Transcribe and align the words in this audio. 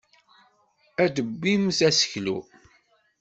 Ad 1.03 1.11
tebbimt 1.15 1.79
aseklu. 1.87 2.37